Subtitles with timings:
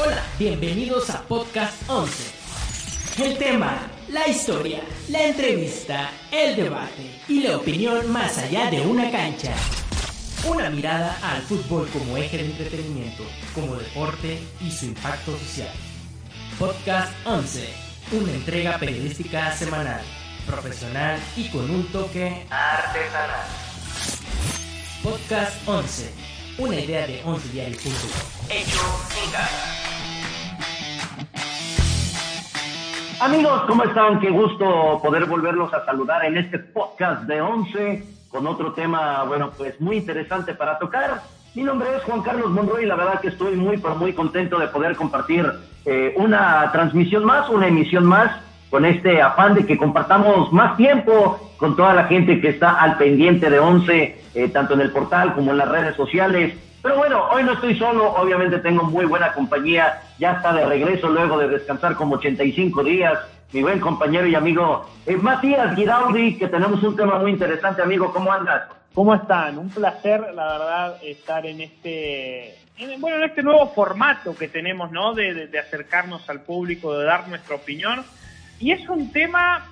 [0.00, 3.24] Hola, bienvenidos a Podcast 11.
[3.24, 9.10] El tema, la historia, la entrevista, el debate y la opinión más allá de una
[9.10, 9.52] cancha.
[10.46, 13.24] Una mirada al fútbol como eje de entretenimiento,
[13.56, 15.72] como deporte y su impacto social.
[16.60, 17.68] Podcast 11,
[18.12, 20.02] una entrega periodística semanal,
[20.46, 23.46] profesional y con un toque artesanal.
[25.02, 26.12] Podcast 11,
[26.58, 28.48] una idea de 11diario.com.
[28.48, 28.80] Hecho
[29.24, 29.87] en casa.
[33.20, 34.20] Amigos, ¿cómo están?
[34.20, 39.50] Qué gusto poder volverlos a saludar en este podcast de 11 con otro tema, bueno,
[39.56, 41.22] pues muy interesante para tocar.
[41.56, 44.68] Mi nombre es Juan Carlos Monroy y la verdad que estoy muy, muy contento de
[44.68, 45.50] poder compartir
[45.84, 48.30] eh, una transmisión más, una emisión más,
[48.70, 52.98] con este afán de que compartamos más tiempo con toda la gente que está al
[52.98, 56.54] pendiente de 11, eh, tanto en el portal como en las redes sociales
[56.88, 61.10] pero bueno, hoy no estoy solo, obviamente tengo muy buena compañía, ya está de regreso
[61.10, 63.18] luego de descansar como 85 días,
[63.52, 68.10] mi buen compañero y amigo eh, Matías Guiraudi, que tenemos un tema muy interesante, amigo,
[68.10, 68.70] ¿cómo andas?
[68.94, 69.58] ¿Cómo están?
[69.58, 72.54] Un placer, la verdad, estar en este,
[73.00, 75.12] bueno, en este nuevo formato que tenemos, ¿no?
[75.12, 78.02] De, de acercarnos al público, de dar nuestra opinión.
[78.60, 79.66] Y es un tema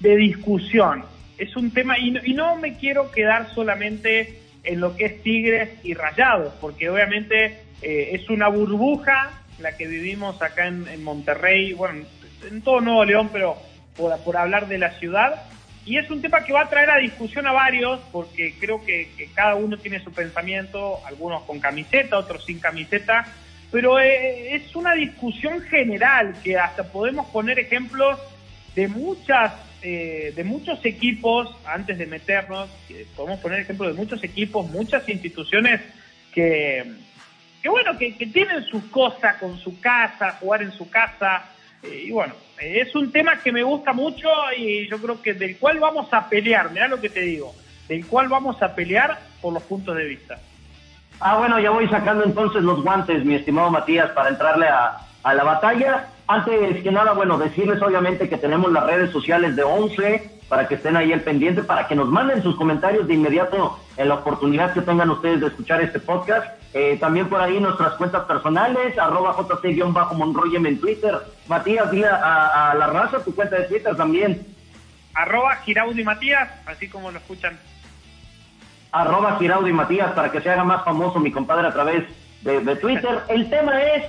[0.00, 1.02] de discusión,
[1.38, 5.70] es un tema, y y no me quiero quedar solamente en lo que es Tigres
[5.82, 12.04] y Rayados, porque obviamente eh, es una burbuja la que vivimos acá en, Monterrey, bueno,
[12.48, 13.56] en todo Nuevo León, pero
[13.96, 15.42] por, por, hablar de la ciudad.
[15.86, 19.08] Y es un tema que va a traer a discusión a varios, porque creo que,
[19.34, 23.24] cada uno tiene su pensamiento, algunos con camiseta, otros sin camiseta,
[23.70, 28.18] pero eh, es una discusión general que hasta podemos poner ejemplos
[28.76, 32.68] de muchas eh, de muchos equipos, antes de meternos,
[33.14, 35.80] podemos poner ejemplo de muchos equipos, muchas instituciones
[36.32, 36.84] que,
[37.62, 41.44] que bueno, que, tienen sus cosas con su casa, jugar en su casa.
[41.82, 45.56] Eh, y bueno, es un tema que me gusta mucho y yo creo que del
[45.56, 47.54] cual vamos a pelear, mira lo que te digo,
[47.86, 50.40] del cual vamos a pelear por los puntos de vista.
[51.20, 55.34] Ah, bueno, ya voy sacando entonces los guantes, mi estimado Matías, para entrarle a, a
[55.34, 56.08] la batalla.
[56.28, 60.74] Antes que nada, bueno, decirles obviamente que tenemos las redes sociales de 11 para que
[60.74, 64.72] estén ahí al pendiente, para que nos manden sus comentarios de inmediato en la oportunidad
[64.72, 66.46] que tengan ustedes de escuchar este podcast.
[66.74, 71.16] Eh, también por ahí nuestras cuentas personales, arroba jc-monroyem en Twitter.
[71.46, 74.46] Matías, dile a, la raza tu cuenta de Twitter también.
[75.14, 77.58] Arroba Giraudi Matías, así como lo escuchan.
[78.90, 82.04] Arroba Giraudi Matías, para que se haga más famoso mi compadre a través
[82.42, 83.20] de, de Twitter.
[83.28, 84.04] El tema es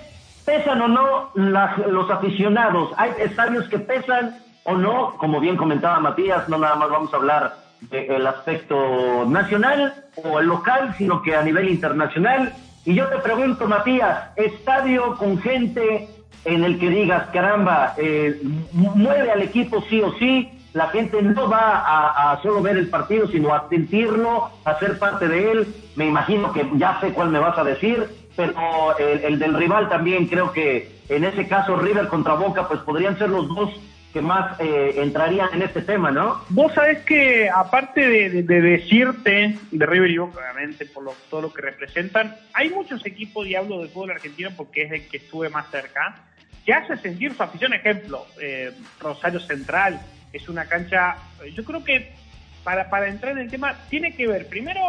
[0.47, 2.91] ¿Pesan o no los aficionados?
[2.95, 5.17] ¿Hay estadios que pesan o no?
[5.17, 10.47] Como bien comentaba Matías, no nada más vamos a hablar del aspecto nacional o el
[10.47, 12.53] local, sino que a nivel internacional.
[12.85, 16.07] Y yo te pregunto, Matías, estadio con gente
[16.45, 18.41] en el que digas, caramba, eh,
[18.71, 23.27] mueve al equipo sí o sí, la gente no va a, solo ver el partido,
[23.27, 25.75] sino a sentirlo, a ser parte de él.
[25.97, 30.27] Me imagino que ya sé cuál me vas a decir, pero el, del rival también
[30.27, 33.71] creo que en ese caso River contra Boca pues podrían ser los dos
[34.13, 36.41] que más eh, entrarían en este tema, ¿no?
[36.49, 41.63] Vos sabés que aparte de, decirte de River y Boca, obviamente por todo lo que
[41.63, 45.69] representan, hay muchos equipos, y hablo del fútbol argentino porque es el que estuve más
[45.71, 46.15] cerca,
[46.65, 47.73] que hace sentir su afición.
[47.73, 49.99] Ejemplo, eh, Rosario Central
[50.31, 51.17] es una cancha,
[51.53, 52.11] yo creo que
[52.63, 54.81] para, para entrar en el tema tiene que ver primero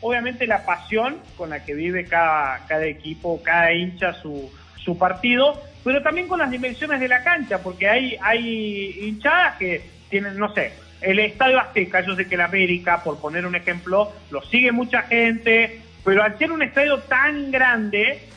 [0.00, 4.50] obviamente la pasión con la que vive cada, cada equipo, cada hincha su,
[4.84, 9.82] su partido, pero también con las dimensiones de la cancha, porque hay, hay hinchadas que
[10.08, 14.12] tienen, no sé, el Estadio Azteca, yo sé que el América, por poner un ejemplo,
[14.30, 18.28] lo sigue mucha gente, pero al ser un estadio tan grande,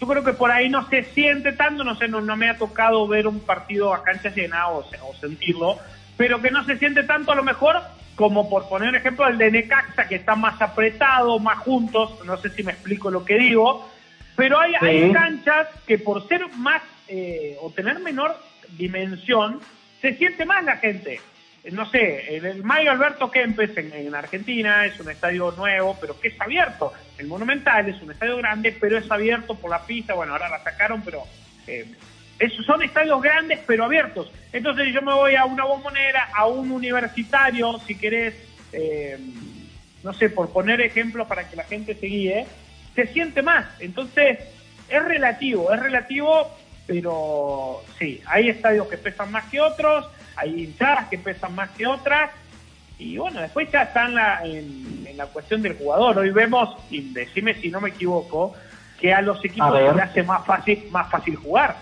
[0.00, 3.06] yo creo que por ahí no se siente tanto, no sé, no, me ha tocado
[3.08, 5.78] ver un partido a cancha llena o, o sentirlo,
[6.16, 7.82] pero que no se siente tanto a lo mejor
[8.16, 12.36] como por poner un ejemplo el de Necaxa, que está más apretado, más juntos, no
[12.36, 13.88] sé si me explico lo que digo,
[14.36, 18.36] pero hay, hay canchas que por ser más eh, o tener menor
[18.70, 19.60] dimensión,
[20.00, 21.20] se siente más la gente.
[21.72, 26.28] No sé, el, Mayo Alberto Kempes en, en, Argentina es un estadio nuevo, pero que
[26.28, 26.92] es abierto.
[27.16, 30.12] El Monumental es un estadio grande, pero es abierto por la pista.
[30.12, 31.22] Bueno, ahora la sacaron, pero
[31.66, 31.86] eh,
[32.38, 34.30] esos son estadios grandes pero abiertos.
[34.52, 38.34] Entonces yo me voy a una bombonera, a un universitario, si querés,
[38.72, 39.18] eh,
[40.02, 42.46] no sé, por poner ejemplos para que la gente se guíe,
[42.94, 43.66] se siente más.
[43.80, 44.38] Entonces
[44.88, 46.50] es relativo, es relativo,
[46.86, 50.06] pero sí, hay estadios que pesan más que otros,
[50.36, 52.30] hay hinchadas que pesan más que otras.
[52.98, 56.18] Y bueno, después ya está en la, en, en la cuestión del jugador.
[56.18, 58.54] Hoy vemos, y decime si no me equivoco,
[59.00, 61.76] que a los equipos se hace más fácil, más fácil jugar.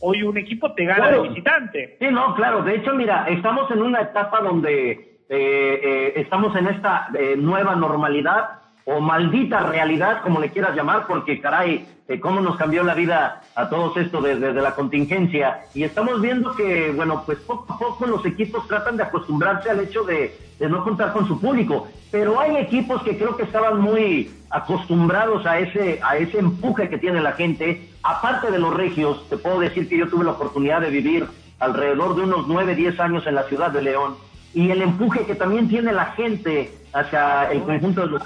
[0.00, 1.96] Hoy un equipo te gana de visitante.
[1.98, 2.62] Sí, no, claro.
[2.62, 7.74] De hecho, mira, estamos en una etapa donde eh, eh, estamos en esta eh, nueva
[7.74, 12.94] normalidad o maldita realidad, como le quieras llamar, porque caray, eh, cómo nos cambió la
[12.94, 15.64] vida a todos esto desde, la contingencia.
[15.74, 19.80] Y estamos viendo que, bueno, pues poco a poco los equipos tratan de acostumbrarse al
[19.80, 21.88] hecho de, no contar con su público.
[22.12, 26.98] Pero hay equipos que creo que estaban muy acostumbrados a ese, a ese empuje que
[26.98, 27.90] tiene la gente.
[28.06, 31.26] Aparte de los regios, te puedo decir que yo tuve la oportunidad de vivir
[31.58, 34.16] alrededor de unos 9, 10 años en la ciudad de León.
[34.54, 38.22] Y el empuje que también tiene la gente hacia el conjunto de los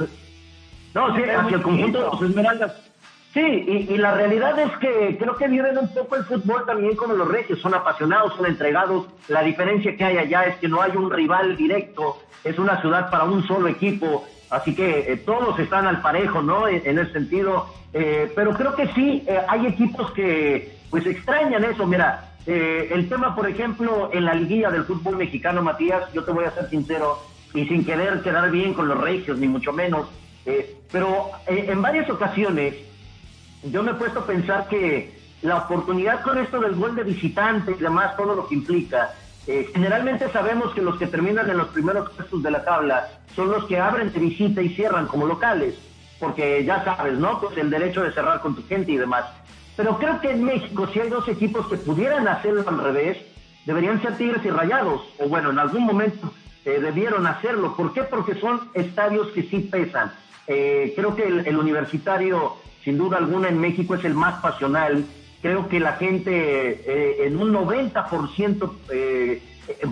[0.94, 2.72] no, sí, hacia el conjunto de los Esmeraldas.
[3.32, 7.14] Sí, y, la realidad es que creo que viven un poco el fútbol también como
[7.14, 9.06] los regios, son apasionados, son entregados.
[9.28, 13.08] La diferencia que hay allá es que no hay un rival directo, es una ciudad
[13.08, 16.66] para un solo equipo, así que eh, todos están al parejo, ¿no?
[16.66, 21.86] En, ese sentido, eh, pero creo que sí, eh, hay equipos que pues extrañan eso.
[21.86, 26.44] Mira, el tema, por ejemplo, en la liguilla del fútbol mexicano, Matías, yo te voy
[26.46, 27.18] a ser sincero,
[27.54, 30.08] y sin querer quedar bien con los regios, ni mucho menos
[30.46, 32.74] eh, pero eh, en varias ocasiones
[33.64, 37.72] yo me he puesto a pensar que la oportunidad con esto del gol de visitante
[37.72, 39.14] y demás, todo lo que implica,
[39.46, 43.50] eh, generalmente sabemos que los que terminan en los primeros puestos de la tabla son
[43.50, 45.74] los que abren de visita y cierran como locales,
[46.20, 47.40] porque ya sabes, ¿no?
[47.40, 49.24] Pues el derecho de cerrar con tu gente y demás.
[49.76, 53.18] Pero creo que en México, si hay dos equipos que pudieran hacerlo al revés,
[53.64, 56.32] deberían ser Tigres y Rayados, o bueno, en algún momento
[56.64, 57.74] debieron hacerlo.
[57.74, 58.02] ¿Por qué?
[58.02, 60.12] Porque son estadios que sí pesan.
[60.46, 65.04] Eh, creo que el, universitario, sin duda alguna, en México es el más pasional.
[65.40, 69.42] Creo que la gente eh, en un 90% eh,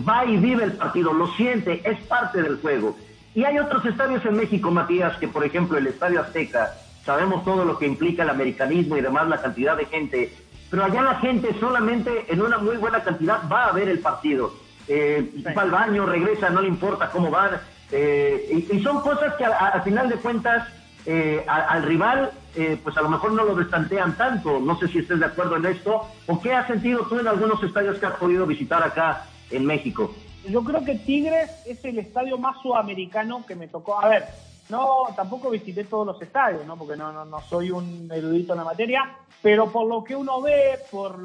[0.07, 2.97] va y vive el partido, lo siente, es parte del juego.
[3.39, 6.75] Y hay otros estadios en México, Matías, que por ejemplo el Estadio Azteca,
[7.05, 10.35] sabemos todo lo que implica el americanismo y demás, la cantidad de gente,
[10.69, 14.53] pero allá la gente solamente en una muy buena cantidad va a ver el partido.
[14.91, 17.61] Va al baño, regresa, no le importa cómo van
[17.93, 20.67] eh, y, son cosas que al final de cuentas
[21.07, 24.59] eh, al, rival, eh, pues a lo mejor no lo destantean tanto.
[24.59, 26.09] No sé si estés de acuerdo en esto.
[26.27, 30.13] ¿O qué has sentido tú en algunos estadios que has podido visitar acá en México?
[30.51, 34.01] Yo creo que Tigres es el estadio más sudamericano que me tocó.
[34.01, 34.25] A ver,
[34.69, 36.77] no, tampoco visité todos los estadios, ¿no?
[36.77, 39.11] Porque no, no, soy un erudito en la materia,
[39.43, 41.19] pero por lo que uno ve, por,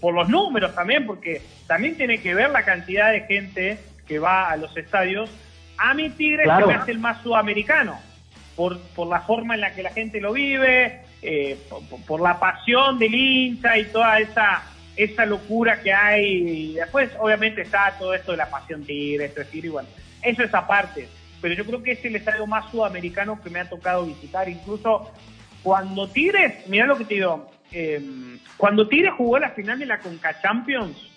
[0.00, 4.50] por los números también, porque también tiene que ver la cantidad de gente que va
[4.50, 5.30] a los estadios,
[5.78, 7.98] a mi Tigre se me hace el más sudamericano,
[8.56, 11.58] por, por la forma en la que la gente lo vive, eh,
[12.06, 14.62] por, la pasión del hincha y toda esa,
[14.96, 16.74] esa locura que hay.
[16.74, 19.88] Después, obviamente, está todo esto de la pasión Tigre, esto bueno,
[20.22, 21.08] eso es aparte.
[21.40, 24.48] Pero yo creo que es el estadio más sudamericano que me ha tocado visitar.
[24.48, 25.10] Incluso
[25.62, 28.00] cuando Tigres, mira lo que te digo, eh,
[28.56, 31.10] cuando Tigres jugó la final de la Conca Champions,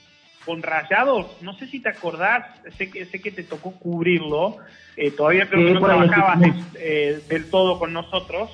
[0.46, 2.46] con Rayados, no sé si te acordás,
[2.78, 4.58] sé que, sé que te tocó cubrirlo,
[4.96, 6.40] eh, todavía creo que no trabajabas
[6.76, 8.52] eh, del todo con nosotros,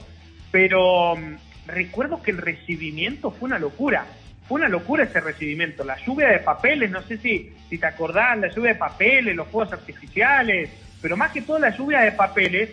[0.51, 1.36] pero mm,
[1.68, 4.06] recuerdo que el recibimiento fue una locura,
[4.50, 8.36] fue una locura ese recibimiento, la lluvia de papeles, no sé si, si te acordás,
[8.40, 10.72] la lluvia de papeles, los fuegos artificiales,
[11.04, 12.72] pero más que todo la lluvia de papeles,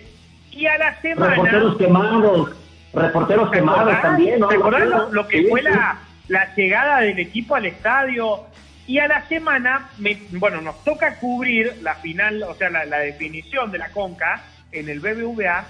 [0.51, 1.35] y a la semana...
[1.35, 2.57] Reporteros quemados,
[2.95, 4.49] reporteros quemados también, ¿no?
[4.49, 8.47] ¿Te acordás lo, que fue la, la llegada del equipo al estadio?
[8.87, 9.91] Y a la semana,
[10.31, 15.01] bueno, nos toca cubrir la final, o sea, la, definición de la Conca en el
[15.01, 15.63] BBVA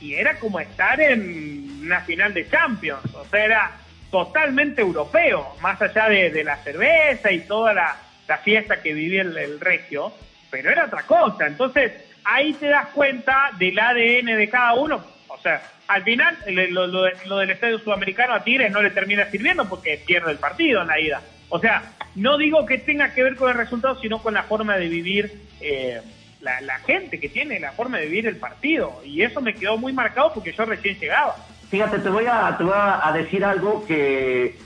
[0.00, 3.70] y era como estar en una final de Champions, o sea, era
[4.10, 7.96] totalmente europeo, más allá de, la cerveza y toda la,
[8.44, 10.12] fiesta que vivía el, regio,
[10.50, 11.46] pero era otra cosa.
[11.46, 11.92] Entonces,
[12.24, 15.04] ahí te das cuenta del ADN de cada uno.
[15.28, 16.36] O sea, al final,
[16.70, 20.82] lo, lo del Estadio Sudamericano a Tigres no le termina sirviendo porque pierde el partido
[20.82, 21.22] en la ida.
[21.48, 21.82] O sea,
[22.14, 25.32] no digo que tenga que ver con el resultado, sino con la forma de vivir
[25.60, 26.00] eh,
[26.40, 29.00] la, gente que tiene, la forma de vivir el partido.
[29.04, 31.36] Y eso me quedó muy marcado porque yo recién llegaba.
[31.70, 34.58] Fíjate, te voy a, te voy a decir algo que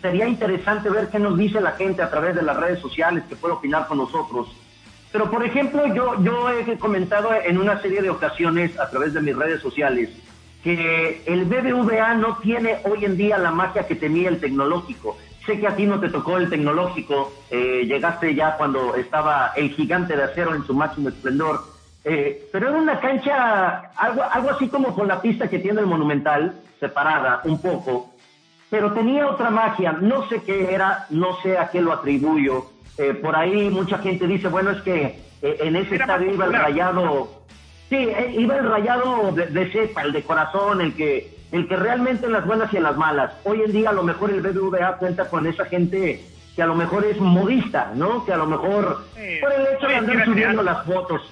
[0.00, 3.34] sería interesante ver qué nos dice la gente a través de las redes sociales que
[3.34, 4.48] puede opinar con nosotros.
[5.10, 9.20] Pero, por ejemplo, yo, yo he comentado en una serie de ocasiones a través de
[9.20, 10.10] mis redes sociales
[10.64, 15.18] que el BBVA no tiene hoy en día la magia que tenía el tecnológico.
[15.44, 19.70] Sé que a ti no te tocó el tecnológico, eh, llegaste ya cuando estaba el
[19.70, 21.73] gigante de acero en su máximo esplendor,
[22.04, 25.86] eh, pero era una cancha algo, algo así como con la pista que tiene el
[25.86, 28.10] Monumental, separada un poco,
[28.70, 32.66] pero tenía otra magia, no sé qué era, no sé a qué lo atribuyo.
[32.98, 37.42] Eh, por ahí mucha gente dice, bueno, es que en ese estadio iba el rayado,
[37.88, 38.08] sí,
[38.38, 42.32] iba el rayado de, de cepa, el de corazón, el que el que realmente en
[42.32, 45.28] las buenas y en las malas, hoy en día a lo mejor el BBVA cuenta
[45.28, 46.24] con esa gente
[46.56, 48.24] que a lo mejor es modista, ¿no?
[48.24, 49.04] Que a lo mejor
[49.40, 51.22] por el hecho de andar subiendo las fotos,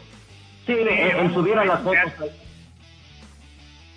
[0.66, 2.30] sí, en, subir a las fotos.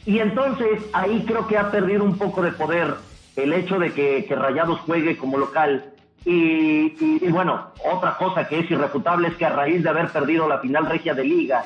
[0.06, 2.96] Y entonces ahí creo que ha perdido un poco de poder
[3.36, 5.92] el hecho de que, que Rayados juegue como local.
[6.26, 10.48] Y, y, bueno, otra cosa que es irrefutable es que a raíz de haber perdido
[10.48, 11.66] la final regia de liga,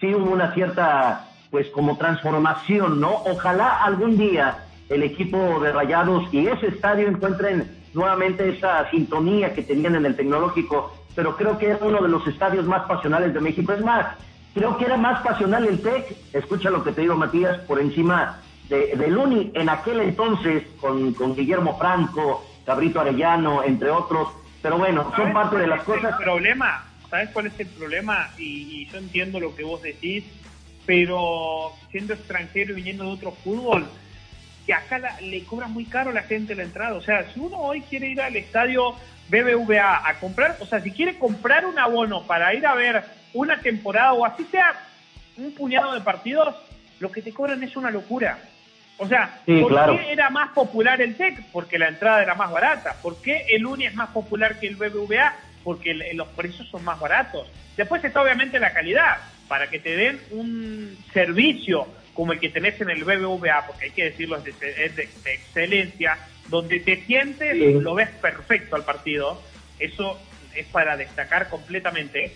[0.00, 3.22] sí hubo una cierta, pues como transformación, ¿no?
[3.24, 9.62] Ojalá algún día el equipo de Rayados y ese estadio encuentren nuevamente esa sintonía que
[9.62, 13.40] tenían en el tecnológico, pero creo que era uno de los estadios más pasionales de
[13.40, 13.72] México.
[13.72, 14.06] Es más,
[14.54, 18.40] creo que era más pasional el TEC, escucha lo que te digo Matías, por encima
[18.68, 24.28] de, del UNI en aquel entonces, con, con Guillermo Franco, Cabrito Arellano, entre otros,
[24.62, 26.12] pero bueno, son parte de las cosas.
[26.18, 28.30] El problema, ¿sabes cuál es el problema?
[28.38, 30.24] Y, y yo entiendo lo que vos decís,
[30.86, 33.86] pero siendo extranjero y viniendo de otro fútbol,
[34.66, 36.94] que acá le cobran muy caro a la gente la entrada.
[36.94, 38.94] O sea, si uno hoy quiere ir al estadio
[39.28, 43.60] BBVA a comprar, o sea, si quiere comprar un abono para ir a ver una
[43.60, 44.72] temporada o así sea
[45.36, 46.54] un puñado de partidos,
[46.98, 48.38] lo que te cobran es una locura.
[48.98, 51.46] O sea, ¿por qué era más popular el TEC?
[51.52, 52.96] Porque la entrada era más barata.
[53.02, 55.34] ¿Por qué el UNI es más popular que el BBVA?
[55.64, 57.48] Porque los precios son más baratos.
[57.78, 59.16] Después está obviamente la calidad,
[59.48, 63.90] para que te den un servicio como el que tenés en el BBVA, porque hay
[63.92, 66.18] que decirlo, es de, excelencia,
[66.48, 69.40] donde te sientes, lo ves perfecto al partido,
[69.78, 70.20] eso
[70.54, 72.32] es para destacar completamente,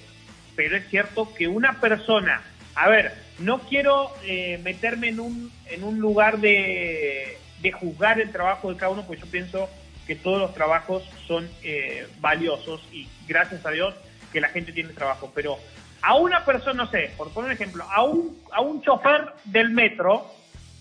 [0.57, 2.43] pero es cierto que una persona,
[2.75, 8.31] a ver, no quiero eh, meterme en un, en un lugar de, de juzgar el
[8.31, 9.69] trabajo de cada uno, porque yo pienso
[10.07, 13.95] que todos los trabajos son eh, valiosos y gracias a Dios
[14.33, 15.59] que la gente tiene trabajo, pero
[16.03, 19.71] a una persona, no sé, por poner un ejemplo, a un, a un chofer del
[19.71, 20.31] metro,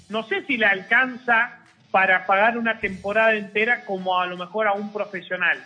[0.10, 1.60] no sé si le alcanza
[1.92, 5.64] para pagar una temporada entera como a lo mejor a un profesional.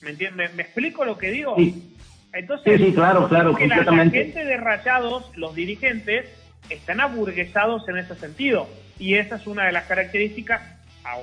[0.00, 0.54] ¿Me entiendes?
[0.54, 1.54] ¿Me, explico lo que digo?
[1.56, 1.94] Sí.
[2.32, 4.18] Entonces, sí, claro, claro, completamente.
[4.18, 6.26] La, gente de Rayados, los dirigentes,
[6.68, 8.68] están aburguesados en ese sentido.
[8.98, 10.60] Y esa es una de las características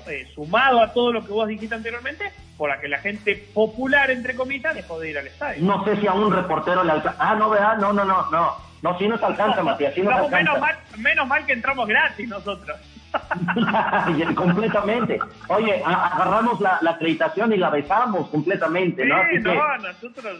[0.08, 4.10] eh, sumado a todo lo que vos dijiste anteriormente, por la que la gente popular,
[4.10, 5.64] entre comillas, dejó de ir al estadio.
[5.64, 7.18] No sé si a un reportero le alcanza.
[7.20, 8.66] Ah, no, vea, no, no, no, no.
[8.82, 10.38] No, si nos alcanza, Matías, si nos alcanza.
[10.38, 12.78] Menos mal, menos mal que entramos gratis nosotros.
[14.36, 15.20] completamente.
[15.48, 19.16] Oye, agarramos la, acreditación y la besamos completamente, ¿no?
[19.32, 20.40] Sí, no, nosotros,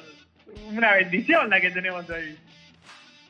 [0.72, 2.38] una bendición la que tenemos ahí.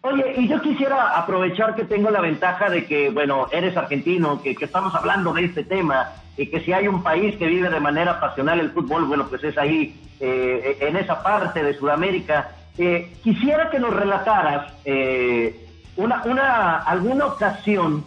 [0.02, 4.56] Oye, y yo quisiera aprovechar que tengo la ventaja de que, bueno, eres argentino, que,
[4.60, 8.20] estamos hablando de este tema, y que si hay un país que vive de manera
[8.20, 12.52] pasional el fútbol, bueno, pues es ahí, eh, en esa parte de Sudamérica.
[12.78, 18.06] Eh, quisiera que nos relataras eh, una, una, alguna ocasión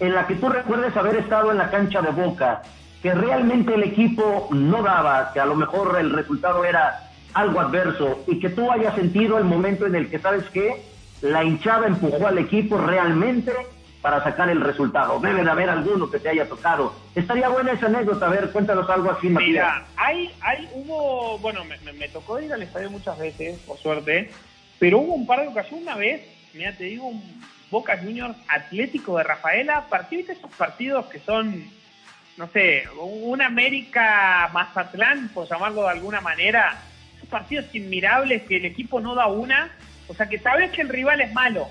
[0.00, 2.62] en la que tú recuerdes haber estado en la cancha de Boca,
[3.02, 8.24] que realmente el equipo no daba, que a lo mejor el resultado era algo adverso,
[8.26, 10.94] y que tú hayas sentido el momento en el que, ¿sabes qué?
[11.24, 13.52] la hinchada empujó al equipo realmente
[14.02, 15.18] para sacar el resultado.
[15.20, 16.94] Debe de haber alguno que te haya tocado.
[17.14, 19.48] Estaría buena esa anécdota, a ver, cuéntanos algo así, Matías.
[19.48, 24.30] Mira, hay, hay, hubo, bueno, me, tocó ir al estadio muchas veces, por suerte,
[24.78, 26.20] pero hubo un par de ocasiones, una vez,
[26.52, 31.64] mira, te digo, un Boca Juniors Atlético de Rafaela, partido, esos partidos que son,
[32.36, 36.78] no sé, un América Mazatlán, por llamarlo de alguna manera,
[37.26, 39.70] partidos inmirables que el equipo no da una
[40.08, 41.68] o sea, que sabes que el rival es malo,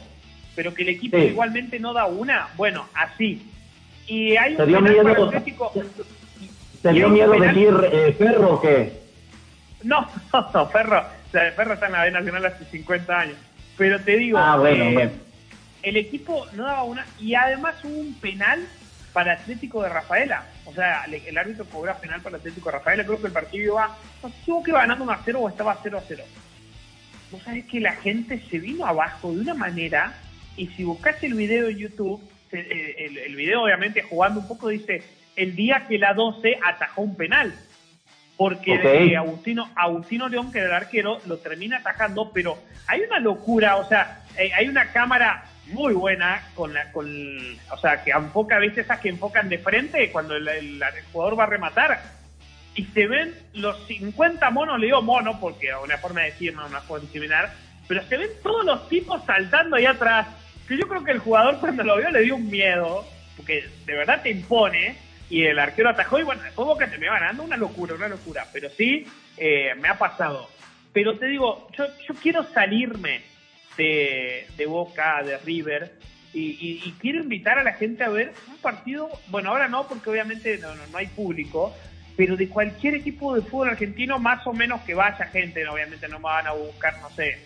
[0.56, 2.50] pero que el equipo igualmente no da una.
[2.56, 3.46] Bueno, así.
[4.08, 5.32] Y hay un miedo,
[6.82, 9.02] ¿Te dio miedo decir eh, Ferro o qué?
[9.84, 10.08] No,
[10.54, 11.00] no, Ferro.
[11.00, 13.38] O sea, Ferro está en la B Nacional hace 50 años.
[13.78, 15.10] Pero te digo, ah, eh,
[15.82, 17.06] el equipo no daba una.
[17.20, 18.68] Y además hubo un penal
[19.14, 20.46] para Atlético de Rafaela.
[20.66, 23.06] O sea, el árbitro cobró penal para Atlético de Rafaela.
[23.06, 25.80] Creo que el partido iba, no sé, que iba ganando 1 a 0 o estaba
[25.82, 26.24] 0 a 0
[27.34, 30.14] vos sabés que la gente se vino abajo de una manera,
[30.56, 35.04] y si buscas el video en YouTube, eh, el, video obviamente jugando un poco dice,
[35.36, 37.54] el día que la 12 atajó un penal,
[38.38, 43.20] porque eh, Agustino, Agustino León, que era el arquero, lo termina atajando, pero hay una
[43.20, 47.08] locura, o sea, eh, hay una cámara muy buena con la, con,
[47.72, 51.48] o sea, que enfoca, ¿viste esas que enfocan de frente cuando el jugador va a
[51.48, 52.24] rematar?
[52.76, 56.56] y se ven los 50 monos, le digo mono porque es una forma de decir,
[56.56, 57.54] no una forma discriminar,
[57.88, 60.28] pero se ven todos los tipos saltando ahí atrás,
[60.68, 63.06] que yo creo que el jugador cuando lo vio le dio un miedo,
[63.38, 64.98] porque de verdad te impone,
[65.30, 68.08] y el arquero atajó y bueno, después Boca te me va ganando, una locura, una
[68.08, 69.06] locura, pero sí,
[69.38, 70.50] eh, me ha pasado.
[70.92, 73.22] Pero te digo, yo, yo quiero salirme
[73.78, 75.94] de, de Boca, de River,
[76.34, 80.58] Y, quiero invitar a la gente a ver un partido, bueno, ahora no, porque obviamente
[80.58, 81.76] no, no, hay público,
[82.16, 86.18] pero de cualquier equipo de fútbol argentino, más o menos que vaya gente, obviamente no
[86.18, 87.38] me van a buscar, no sé,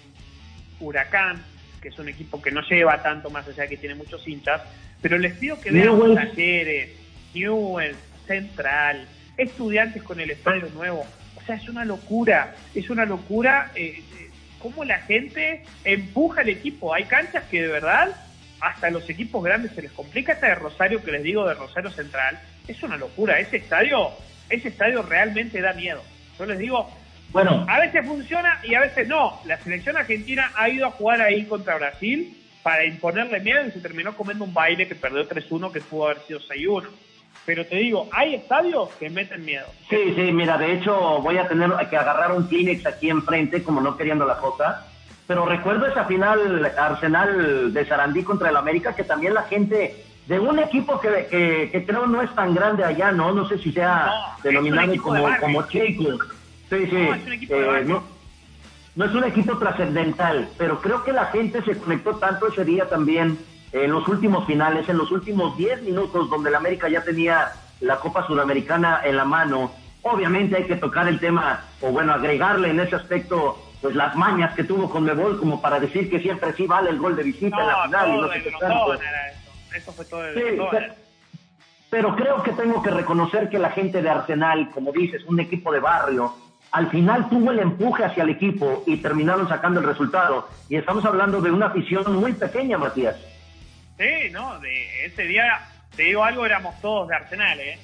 [0.80, 1.44] Huracán,
[1.82, 4.62] que es un equipo que no lleva tanto más allá que tiene muchos hinchas,
[5.02, 6.92] pero les pido que vean talleres,
[7.34, 9.08] Newell, Central,
[9.38, 11.06] estudiantes con el estadio nuevo.
[11.36, 14.27] O sea, es una locura, es una locura eh, eh,
[14.60, 16.94] cómo la gente empuja al equipo.
[16.94, 18.16] Hay canchas que de verdad
[18.60, 20.34] hasta los equipos grandes se les complica.
[20.34, 23.40] Esta de Rosario que les digo de Rosario Central es una locura.
[23.40, 24.12] Ese estadio,
[24.50, 26.04] ese estadio realmente da miedo.
[26.38, 26.90] Yo les digo,
[27.32, 29.40] bueno, a veces funciona y a veces no.
[29.46, 33.80] La selección argentina ha ido a jugar ahí contra Brasil para imponerle miedo y se
[33.80, 36.88] terminó comiendo un baile que perdió 3-1 que pudo haber sido 6-1.
[37.46, 39.66] Pero te digo, hay estadios que meten miedo.
[39.90, 43.80] Sí, sí, mira, de hecho voy a tener que agarrar un Kleenex aquí enfrente, como
[43.80, 44.86] no queriendo la cosa.
[45.28, 50.40] Pero recuerdo esa final Arsenal de Sarandí contra el América, que también la gente de
[50.40, 53.32] un equipo que, que, creo no es tan grande allá, ¿no?
[53.32, 55.96] No sé si sea denominado como, como Sí,
[56.70, 57.10] sí.
[57.86, 58.04] No,
[58.96, 62.90] no es un equipo trascendental, pero creo que la gente se conectó tanto ese día
[62.90, 63.38] también
[63.72, 67.98] en los últimos finales, en los últimos 10 minutos donde el América ya tenía la
[67.98, 69.72] Copa Sudamericana en la mano.
[70.02, 74.56] Obviamente hay que tocar el tema, o bueno, agregarle en ese aspecto pues las mañas
[74.56, 77.60] que tuvo con Mebol como para decir que siempre sí vale el gol de visita
[77.60, 78.10] en la final.
[78.10, 78.50] y no sé qué
[79.78, 79.92] eso.
[79.92, 80.94] fue todo el sí, pero,
[81.90, 85.72] pero creo que tengo que reconocer que la gente de Arsenal, como dices, un equipo
[85.72, 86.34] de barrio,
[86.72, 90.48] al final tuvo el empuje hacia el equipo y terminaron sacando el resultado.
[90.70, 93.16] Y estamos hablando de una afición muy pequeña, Matías.
[93.98, 95.60] Sí, no, de ese día,
[95.96, 97.80] te digo algo, éramos todos de Arsenal, ¿eh?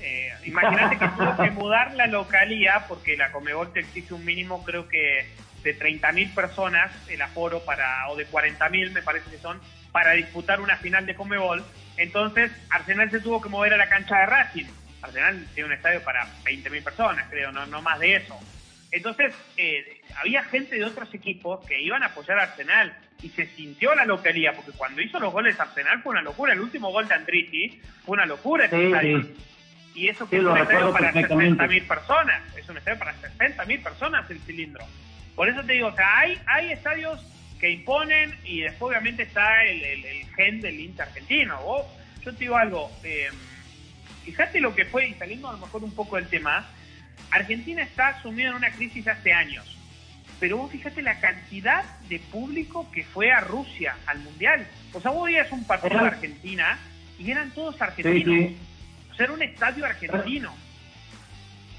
[0.00, 4.64] eh imagínate que tuvo que mudar la localía, porque la Comebol te exige un mínimo,
[4.64, 5.28] creo que
[5.62, 9.60] de 30.000 personas, el aforo para, o de 40.000 me parece que son,
[9.92, 11.62] para disputar una final de Comebol.
[11.98, 14.66] Entonces, Arsenal se tuvo que mover a la cancha de Racing.
[15.02, 18.38] Arsenal tiene un estadio para 20.000 personas, creo, no, no más de eso.
[18.90, 23.46] Entonces, eh, había gente de otros equipos que iban a apoyar a Arsenal y se
[23.46, 26.52] sintió la localía, porque cuando hizo los goles Arsenal fue una locura.
[26.52, 28.68] El último gol de Andritti fue una locura.
[29.94, 32.42] Y eso que es un estadio para 60.000 personas.
[32.56, 34.84] Es un estadio para 60.000 personas el cilindro.
[35.34, 37.24] Por eso te digo, o sea, hay, hay estadios
[37.58, 41.58] que imponen y después obviamente está el, gen del Inter argentino.
[42.24, 43.28] yo te digo algo, eh,
[44.24, 46.66] fíjate lo que fue, y saliendo a lo mejor un poco del tema,
[47.30, 49.77] Argentina está sumida en una crisis hace años.
[50.40, 54.66] Pero vos fíjate la cantidad de público que fue a Rusia, al Mundial.
[54.92, 56.78] O sea, vos veías un partido de Argentina
[57.18, 58.52] y eran todos argentinos.
[59.10, 60.52] O sea, era un estadio argentino.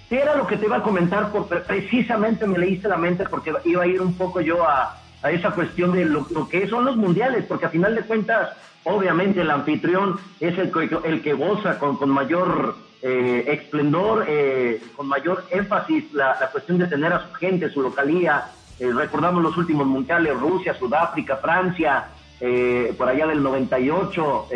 [0.09, 3.53] Sí, era lo que te iba a comentar, porque precisamente me leíste la mente porque
[3.65, 7.45] iba a ir un poco yo a, esa cuestión de lo, que son los mundiales,
[7.45, 8.49] porque a final de cuentas,
[8.83, 10.71] obviamente el anfitrión es el,
[11.05, 16.87] el que goza con, con mayor eh, esplendor, eh, con mayor énfasis la, cuestión de
[16.87, 18.45] tener a su gente, su localía.
[18.79, 22.07] Eh, recordamos los últimos mundiales, Rusia, Sudáfrica, Francia,
[22.39, 24.47] eh, por allá del 98,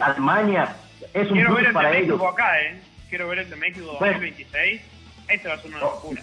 [0.00, 0.76] Alemania.
[1.12, 2.80] Es un Quiero ver el para de México acá, ¿eh?
[3.08, 4.82] Quiero ver el de México 2026.
[5.28, 6.22] Este va a ser una locura.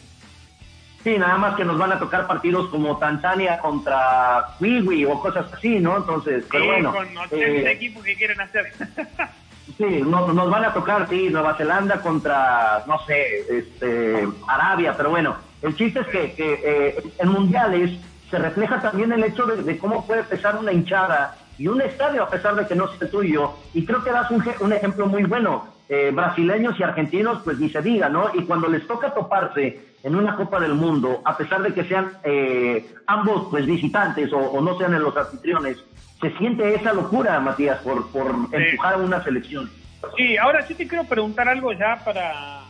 [1.04, 5.46] Sí, nada más que nos van a tocar partidos como Tanzania contra Kiwi o cosas
[5.54, 5.98] así, ¿no?
[5.98, 6.92] Entonces, pero bueno.
[6.92, 8.74] Con 80 equipos que quieren hacer.
[9.78, 15.36] Sí, nos van a tocar, sí, Nueva Zelanda contra, no sé, este, Arabia, pero bueno,
[15.62, 18.00] el chiste es que, que eh, en mundiales
[18.30, 22.30] se refleja también el hecho de, cómo puede pesar una hinchada y un estadio a
[22.30, 23.54] pesar de que no sea tuyo.
[23.74, 25.74] Y creo que das un, un ejemplo muy bueno.
[25.88, 28.32] Eh, brasileños y argentinos, pues ni se diga, ¿no?
[28.34, 32.12] Y cuando les toca toparse en una Copa del Mundo, a pesar de que sean
[32.24, 35.78] eh, ambos pues visitantes o, o no sean en los anfitriones,
[36.22, 39.70] se siente esa locura, Matías, por, por empujar a una selección.
[40.16, 42.62] Sí, ahora sí te quiero preguntar algo ya para,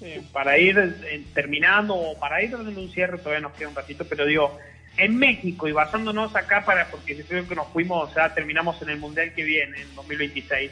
[0.00, 3.74] eh, para ir eh, terminando o para ir dando un cierre, todavía nos queda un
[3.74, 4.58] ratito, pero digo,
[4.96, 8.90] en México y basándonos acá para, porque creo que nos fuimos, o sea, terminamos en
[8.90, 10.70] el Mundial que viene, en 2026,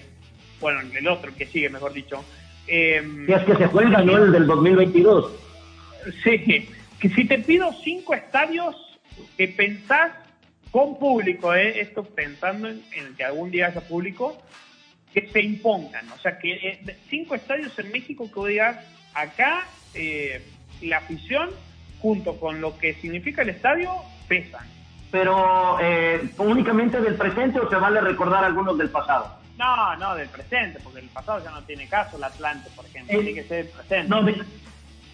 [0.61, 2.23] bueno, en el otro que sigue, mejor dicho.
[2.67, 4.19] Eh, es que se juega, ¿no?
[4.19, 5.33] El del 2022.
[6.23, 6.69] Sí,
[7.01, 8.77] que si te pido cinco estadios
[9.37, 10.13] que pensás
[10.71, 11.81] con público, ¿eh?
[11.81, 12.83] esto pensando en,
[13.17, 14.41] que algún día haya público,
[15.13, 16.09] que se impongan.
[16.13, 18.77] O sea, que eh, cinco estadios en México que digas,
[19.15, 20.43] acá eh,
[20.83, 21.51] la afición,
[22.01, 23.93] junto con lo que significa el estadio,
[24.29, 24.67] pesan.
[25.11, 29.39] Pero eh, únicamente del presente o se vale recordar algunos del pasado?
[29.59, 33.19] No, no, del presente, porque el pasado ya no tiene caso, el Atlante, por ejemplo,
[33.19, 34.09] tiene que ser el presente.
[34.09, 34.23] No,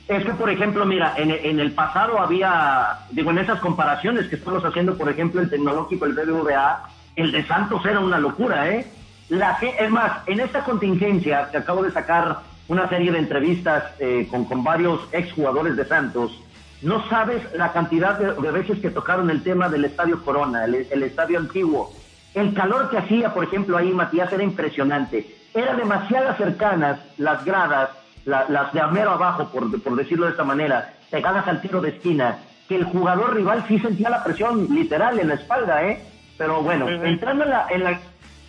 [0.08, 4.36] es que, por ejemplo, mira, en, en, el pasado había, digo, en esas comparaciones que
[4.36, 8.86] estamos haciendo, por ejemplo, el tecnológico, el BBVA, el de Santos era una locura, ¿eh?
[9.28, 12.38] La, es más, en esta contingencia que acabo de sacar
[12.68, 16.40] una serie de entrevistas eh, con, con varios exjugadores de Santos,
[16.82, 21.38] no sabes la cantidad de, veces que tocaron el tema del Estadio Corona, el, estadio
[21.38, 21.92] antiguo.
[22.34, 25.34] El calor que hacía, por ejemplo, ahí, Matías, era impresionante.
[25.54, 27.90] Eran demasiadas cercanas las gradas,
[28.26, 32.38] las de amero abajo, por, por decirlo de esta manera, pegadas al tiro de esquina,
[32.68, 36.04] que el jugador rival sí sentía la presión literal en la espalda, ¿eh?
[36.36, 38.00] Pero bueno, entrando en la, en la,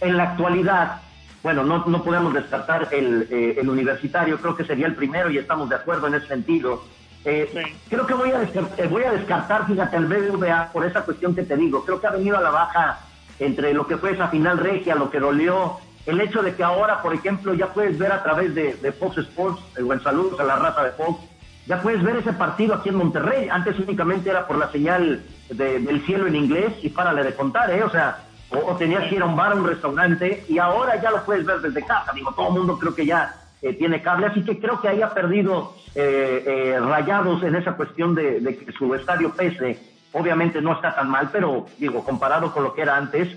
[0.01, 1.01] en la actualidad,
[1.43, 5.37] bueno, no, no podemos descartar el, eh, el universitario, creo que sería el primero y
[5.37, 6.83] estamos de acuerdo en ese sentido.
[7.23, 11.03] Eh, creo que voy a, descartar, eh, voy a descartar, fíjate, el BBVA por esa
[11.03, 11.85] cuestión que te digo.
[11.85, 12.99] Creo que ha venido a la baja
[13.39, 15.77] entre lo que fue esa final regia, lo que dolió.
[16.07, 19.61] El hecho de que ahora, por ejemplo, ya puedes ver a través de, Fox Sports,
[19.75, 21.19] el buen saludo a la raza de Fox,
[21.65, 23.49] ya puedes ver ese partido aquí en Monterrey.
[23.51, 27.83] Antes únicamente era por la señal del cielo en inglés y párale de contar, ¿eh?
[27.83, 31.11] O sea, o, tenías que ir a un bar, a un restaurante, y ahora ya
[31.11, 32.13] lo puedes ver desde casa.
[32.13, 35.01] Digo, todo el mundo creo que ya eh, tiene cable, así que creo que ahí
[35.01, 39.77] ha perdido eh, eh, rayados en esa cuestión de, de, que su estadio pese.
[40.13, 43.27] Obviamente no está tan mal, pero digo, comparado con lo que era antes,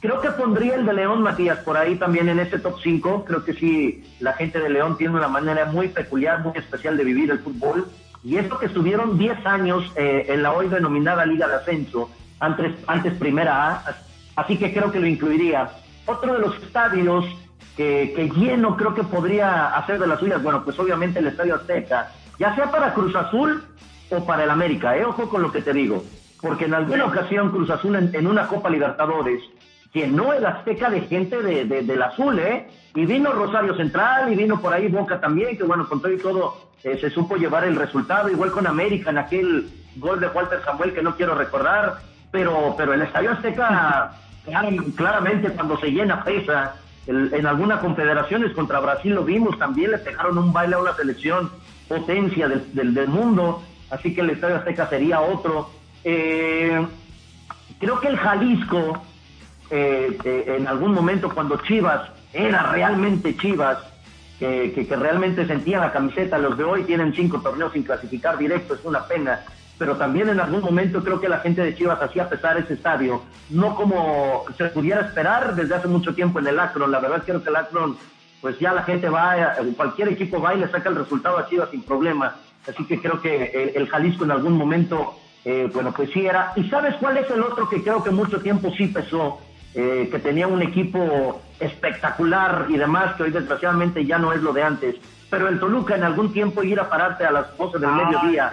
[0.00, 3.24] creo que pondría el de León, Matías, por ahí también en ese top 5.
[3.26, 7.04] Creo que sí, la gente de León tiene una manera muy peculiar, muy especial de
[7.04, 7.88] vivir el fútbol.
[8.24, 13.14] Y esto que estuvieron 10 años en la hoy denominada Liga de Ascenso, antes, antes
[13.14, 13.96] Primera A,
[14.34, 15.70] así que creo que lo incluiría.
[16.06, 17.24] Otro de los estadios
[17.76, 22.10] que, lleno creo que podría hacer de las suyas, bueno, pues obviamente el Estadio Azteca,
[22.38, 23.62] ya sea para Cruz Azul
[24.10, 25.04] o para el América, ¿eh?
[25.04, 26.02] ojo con lo que te digo,
[26.40, 29.42] porque en alguna ocasión Cruz Azul en, una Copa Libertadores
[29.96, 32.66] llenó el Azteca de gente de, del azul, ¿eh?
[32.94, 36.18] Y vino Rosario Central y vino por ahí Boca también, que bueno, con todo y
[36.18, 40.60] todo eh, se supo llevar el resultado, igual con América en aquel gol de Walter
[40.64, 44.12] Samuel que no quiero recordar, pero, pero el Estadio Azteca
[44.94, 46.74] claramente cuando se llena pesa.
[47.06, 51.50] en algunas confederaciones contra Brasil lo vimos, también le pegaron un baile a una selección
[51.88, 55.70] potencia del, del, mundo, así que el Estadio Azteca sería otro.
[56.04, 56.84] Eh,
[57.78, 59.02] creo que el Jalisco,
[59.70, 60.16] eh,
[60.56, 63.78] en algún momento cuando Chivas era realmente Chivas,
[64.38, 68.84] que, realmente sentían la camiseta, los de hoy tienen cinco torneos sin clasificar directo, es
[68.84, 69.40] una pena
[69.78, 73.22] pero también en algún momento creo que la gente de Chivas hacía pesar ese estadio,
[73.50, 76.90] no como se pudiera esperar desde hace mucho tiempo en el Akron.
[76.90, 77.96] La verdad creo que el Akron,
[78.40, 81.70] pues ya la gente va, cualquier equipo va y le saca el resultado a Chivas
[81.70, 82.36] sin problema.
[82.66, 86.52] Así que creo que el, Jalisco en algún momento, eh, bueno, pues sí era.
[86.56, 89.40] ¿Y sabes cuál es el otro que creo que mucho tiempo sí pesó?
[89.78, 94.54] Eh, que tenía un equipo espectacular y demás, que hoy desgraciadamente ya no es lo
[94.54, 94.96] de antes.
[95.28, 98.52] Pero el Toluca en algún tiempo ir a pararte a las 12 del ah, mediodía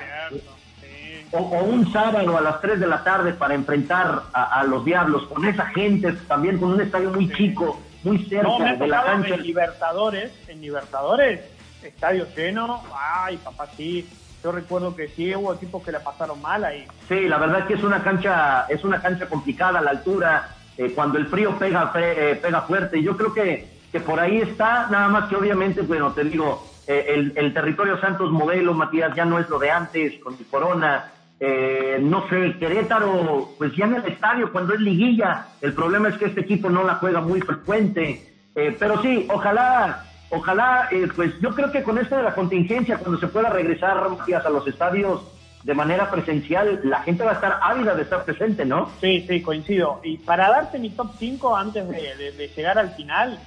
[1.33, 5.45] o, un sábado a las 3 de la tarde para enfrentar a, los Diablos con
[5.45, 9.35] esa gente, también con un estadio muy chico, muy cerca de la cancha.
[9.35, 11.41] En Libertadores, en Libertadores,
[11.81, 14.07] estadio lleno, ay papá, sí.
[14.43, 16.85] Yo recuerdo que sí hubo equipos que la pasaron mal ahí.
[17.07, 20.49] Sí, la verdad es que es una cancha, es una cancha complicada a la altura,
[20.77, 23.01] eh, cuando el frío pega, eh, pega fuerte.
[23.01, 27.05] Yo creo que, que por ahí está, nada más que obviamente, bueno, te digo, eh,
[27.09, 31.11] el, el, territorio Santos modelo, Matías, ya no es lo de antes, con el Corona,
[31.39, 36.17] eh, no sé, Querétaro, pues ya en el estadio cuando es liguilla, el problema es
[36.17, 41.55] que este equipo no la juega muy frecuente, eh, pero sí, ojalá, ojalá, pues yo
[41.55, 45.21] creo que con esto de la contingencia, cuando se pueda regresar a los estadios
[45.63, 48.91] de manera presencial, la gente va a estar ávida de estar presente, ¿no?
[48.99, 50.01] Sí, sí, coincido.
[50.03, 53.39] Y para darte mi top 5 antes de, llegar al final,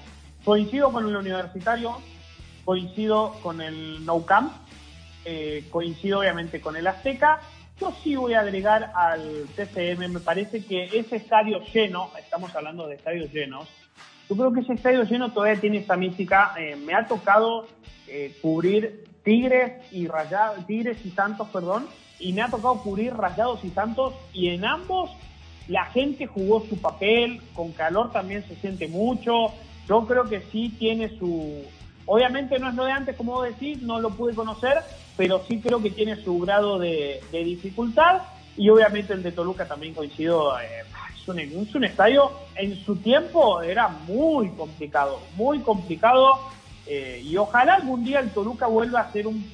[0.44, 1.98] coincido con el universitario,
[2.64, 4.52] coincido con el No Camp,
[5.70, 7.40] coincido obviamente con el Azteca
[7.80, 12.86] yo sí voy a agregar al TCM, me parece que ese estadio lleno, estamos hablando
[12.86, 13.68] de estadios llenos,
[14.28, 16.54] yo creo que ese estadio lleno todavía tiene esta mística.
[16.58, 17.68] Eh, me ha tocado
[18.08, 21.88] eh, cubrir Tigres y Rayados, Tigres y Santos, perdón,
[22.20, 25.10] y me ha tocado cubrir Rayados y Santos, y en ambos
[25.66, 29.48] la gente jugó su papel, con calor también se siente mucho.
[29.88, 31.64] Yo creo que sí tiene su.
[32.04, 34.78] Obviamente no es lo de antes, como decís, no lo pude conocer,
[35.16, 38.22] pero sí creo que tiene su grado de, dificultad
[38.56, 40.84] y obviamente el de Toluca también coincido, eh,
[41.20, 46.38] es, un, estadio, en su tiempo era muy complicado, muy complicado
[46.86, 49.44] eh, y ojalá algún día el Toluca vuelva a ser un,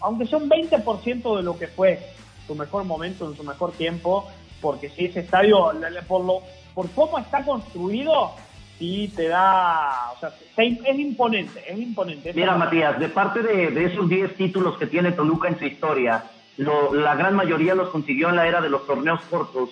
[0.00, 1.98] aunque sea un 20% de lo que fue
[2.46, 4.28] su mejor momento, en su mejor tiempo,
[4.60, 5.72] porque si ese estadio,
[6.06, 6.40] por, lo,
[6.74, 8.32] por cómo está construido,
[8.78, 12.32] sí te da, o sea, es imponente, es imponente.
[12.34, 16.24] Mira, Matías, de parte de, esos 10 títulos que tiene Toluca en su historia,
[16.56, 19.70] la gran mayoría los consiguió en la era de los torneos cortos.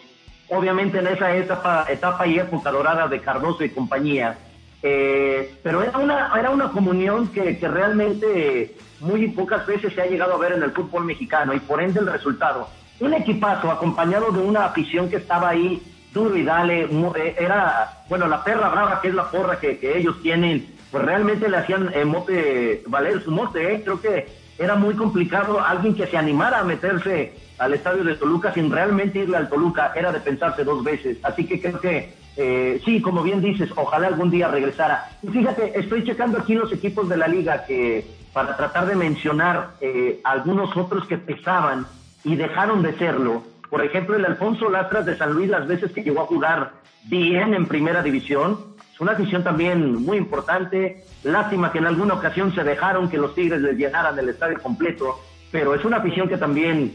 [0.48, 4.37] obviamente en esa etapa, etapa y época dorada de Cardoso y compañía.
[4.83, 10.35] Eh, pero era una, era una comunión que, realmente muy pocas veces se ha llegado
[10.35, 12.68] a ver en el fútbol mexicano y por ende el resultado.
[13.01, 18.29] Un equipazo acompañado de una afición que estaba ahí duro y dale, eh, era, bueno,
[18.29, 21.90] la perra brava que es la porra que, que ellos tienen, pues realmente le hacían
[21.95, 23.83] eh, mote, valer su mote, ¿eh?
[23.83, 24.27] creo que
[24.59, 29.21] era muy complicado alguien que se animara a meterse al estadio de Toluca sin realmente
[29.21, 33.23] irle al Toluca, era de pensarse dos veces, así que creo que eh, sí, como
[33.23, 35.11] bien dices, ojalá algún día regresara.
[35.23, 39.73] Y fíjate, estoy checando aquí los equipos de la liga que para tratar de mencionar
[39.81, 41.87] eh, algunos otros que pesaban
[42.25, 43.42] y dejaron de serlo.
[43.68, 46.73] Por ejemplo, el Alfonso Lastras de San Luis, las veces que llegó a jugar
[47.05, 48.59] bien en primera división,
[48.92, 51.05] es una afición también muy importante.
[51.25, 55.21] Lástima que en alguna ocasión se dejaron que los Tigres les llenaran el estadio completo,
[55.51, 56.92] pero es una afición que también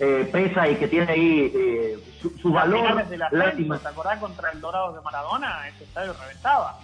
[0.00, 1.52] eh, pesa y que tiene ahí
[2.20, 3.06] su, valor.
[3.08, 3.78] De la Lástima.
[3.78, 5.68] ¿Te acordás contra el Dorado de Maradona?
[5.68, 6.78] Ese estadio reventaba.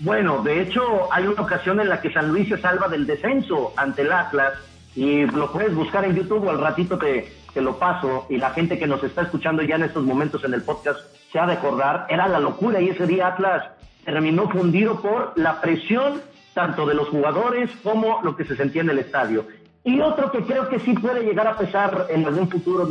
[0.00, 3.72] Bueno, de hecho, hay una ocasión en la que San Luis se salva del descenso
[3.76, 4.54] ante el Atlas
[4.94, 8.50] y lo puedes buscar en YouTube o al ratito te, te lo paso y la
[8.50, 11.00] gente que nos está escuchando ya en estos momentos en el podcast
[11.32, 13.64] se ha de acordar, era la locura y ese día Atlas
[14.04, 16.20] terminó fundido por la presión
[16.54, 19.46] tanto de los jugadores como lo que se sentía en el estadio.
[19.84, 22.86] Y otro que creo que sí puede llegar a pesar en algún futuro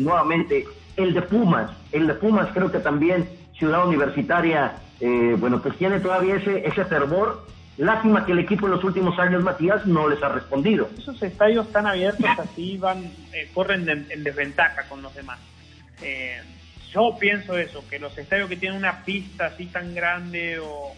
[0.00, 0.66] nuevamente,
[0.98, 1.70] el de Pumas.
[1.92, 6.84] El de Pumas creo que también Ciudad Universitaria eh, bueno, pues tiene todavía ese, ese
[6.84, 7.46] fervor.
[7.76, 10.88] Lástima que el equipo en los últimos años, Matías, no les ha respondido.
[10.98, 15.38] Esos estadios tan abiertos así van, eh, corren en, desventaja con los demás.
[16.02, 16.40] Eh,
[16.92, 20.92] yo pienso eso, que los estadios que tienen una pista así tan grande o,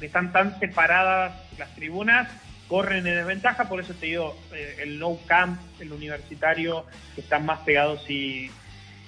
[0.00, 2.28] que están tan separadas las tribunas,
[2.66, 4.36] corren en desventaja, por eso te digo,
[4.80, 8.50] el no camp, el universitario, que están más pegados y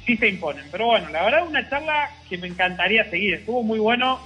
[0.06, 0.66] sí se imponen.
[0.70, 4.20] Pero bueno, la verdad una charla que me encantaría seguir, estuvo muy bueno,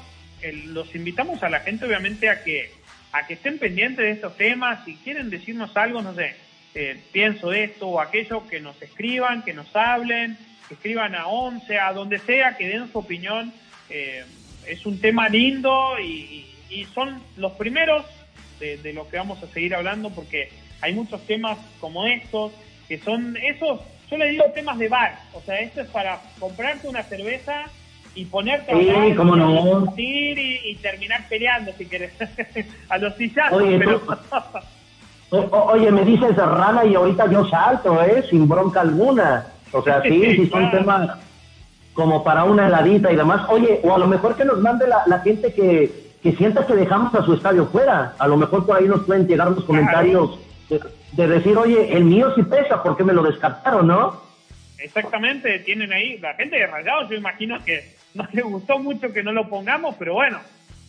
[0.66, 2.71] los invitamos a la gente obviamente a que,
[3.12, 6.37] a que estén pendientes de estos temas, si quieren decirnos algo, no sé,
[6.75, 10.38] eh, pienso esto o aquello, que nos escriban, que nos hablen,
[10.69, 13.53] que escriban a 11, a donde sea, que den su opinión.
[13.88, 14.25] Eh,
[14.66, 16.47] es un tema lindo y,
[16.95, 18.07] son los primeros
[18.61, 22.53] de, de, lo que vamos a seguir hablando porque hay muchos temas como estos,
[22.88, 26.88] que son esos, yo le digo temas de bar, o sea, esto es para comprarte
[26.88, 27.64] una cerveza
[28.14, 29.94] y ponerte a cómo no.
[29.96, 32.12] y, y, terminar peleando si quieres
[32.88, 34.03] a los sillazos oye, pero...
[35.68, 39.46] oye me dices rana y ahorita yo salto eh sin bronca alguna.
[39.73, 41.18] O sea sí sí, son temas
[41.94, 43.49] como para una heladita y demás.
[43.49, 46.75] Oye o a lo mejor que nos mande la, la gente que, que sienta que
[46.75, 48.14] dejamos a su estadio fuera.
[48.18, 50.37] A lo mejor por ahí nos pueden llegar los comentarios
[50.70, 50.80] de,
[51.12, 54.30] de decir oye el mío sí pesa porque me lo descartaron no
[54.83, 59.22] Exactamente, tienen ahí la gente de Rayados, yo imagino que no les gustó mucho que
[59.22, 60.40] no lo pongamos, pero bueno,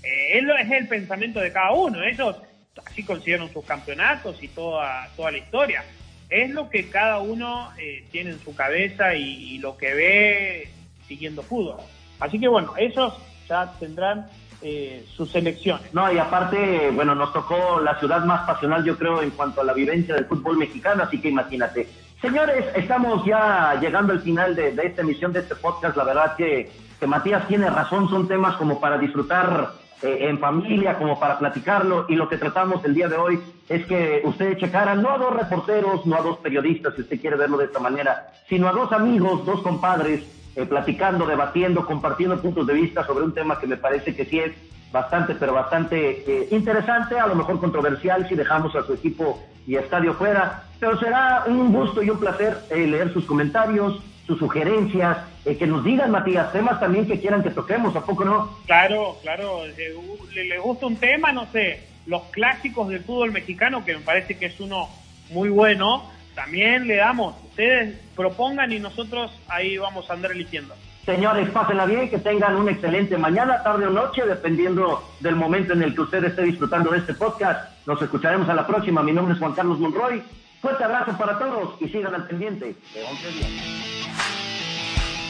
[0.03, 2.03] eh, es el pensamiento de cada uno.
[2.03, 2.37] Ellos
[2.85, 5.83] así consiguieron sus campeonatos y toda, toda la historia.
[6.29, 10.69] Es lo que cada uno eh, tiene en su cabeza y, lo que ve
[11.07, 11.81] siguiendo fútbol.
[12.19, 13.13] Así que bueno, ellos
[13.49, 14.27] ya tendrán
[14.61, 15.93] eh, sus elecciones.
[15.93, 19.63] No, y aparte, bueno, nos tocó la ciudad más pasional, yo creo, en cuanto a
[19.63, 21.87] la vivencia del fútbol mexicano, así que imagínate.
[22.21, 25.97] Señores, estamos ya llegando al final de, de esta emisión de este podcast.
[25.97, 26.69] La verdad que
[27.01, 29.71] que Matías tiene razón, son temas como para disfrutar
[30.03, 33.87] eh, en familia, como para platicarlo, y lo que tratamos el día de hoy es
[33.87, 37.57] que ustedes checaran no a dos reporteros, no a dos periodistas, si usted quiere verlo
[37.57, 40.21] de esta manera, sino a dos amigos, dos compadres,
[40.55, 44.39] eh, platicando, debatiendo, compartiendo puntos de vista sobre un tema que me parece que sí
[44.39, 44.51] es
[44.91, 49.75] bastante, pero bastante eh, interesante, a lo mejor controversial si dejamos a su equipo y
[49.75, 55.57] estadio fuera, pero será un gusto y un placer leer sus comentarios, sus sugerencias, eh,
[55.57, 58.57] que nos digan, Matías, temas también que quieran que toquemos, ¿a poco no?
[58.65, 63.95] Claro, claro, le, le gusta un tema, no sé, los clásicos del fútbol mexicano, que
[63.95, 64.89] me parece que es uno
[65.31, 66.03] muy bueno,
[66.35, 70.75] también le damos, ustedes propongan y nosotros ahí vamos a andar eligiendo.
[71.05, 75.81] Señores, pásenla bien, que tengan una excelente mañana, tarde o noche, dependiendo del momento en
[75.81, 77.71] el que usted esté disfrutando de este podcast.
[77.87, 79.01] Nos escucharemos a la próxima.
[79.01, 80.21] Mi nombre es Juan Carlos Monroy.
[80.61, 83.49] Fuerte abrazo para todos y sigan al pendiente de 11 días.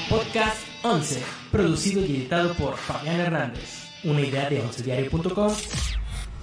[0.09, 3.89] Podcast 11, producido y editado por Fabián Hernández.
[4.03, 5.53] Una idea de 11diario.com.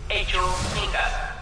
[0.08, 0.38] Hecho
[0.82, 1.37] en casa.